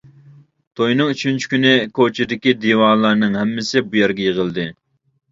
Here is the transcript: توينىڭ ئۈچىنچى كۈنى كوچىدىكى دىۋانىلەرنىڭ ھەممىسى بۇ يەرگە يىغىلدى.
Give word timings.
توينىڭ 0.79 1.09
ئۈچىنچى 1.15 1.49
كۈنى 1.51 1.73
كوچىدىكى 1.99 2.53
دىۋانىلەرنىڭ 2.63 3.35
ھەممىسى 3.41 3.83
بۇ 3.91 3.99
يەرگە 4.01 4.25
يىغىلدى. 4.29 4.65